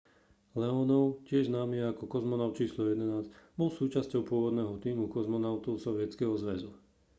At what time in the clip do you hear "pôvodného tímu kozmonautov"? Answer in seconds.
4.29-5.73